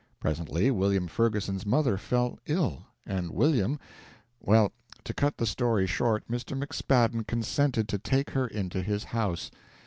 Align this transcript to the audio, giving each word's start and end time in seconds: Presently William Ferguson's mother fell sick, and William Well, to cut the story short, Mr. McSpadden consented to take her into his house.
Presently 0.19 0.71
William 0.71 1.05
Ferguson's 1.07 1.63
mother 1.63 1.95
fell 1.95 2.39
sick, 2.47 2.57
and 3.05 3.29
William 3.29 3.77
Well, 4.39 4.71
to 5.03 5.13
cut 5.13 5.37
the 5.37 5.45
story 5.45 5.85
short, 5.85 6.27
Mr. 6.27 6.57
McSpadden 6.59 7.27
consented 7.27 7.87
to 7.89 7.99
take 7.99 8.31
her 8.31 8.47
into 8.47 8.81
his 8.81 9.03
house. 9.03 9.51